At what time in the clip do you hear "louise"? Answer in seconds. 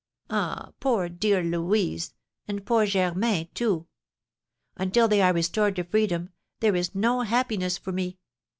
1.43-2.15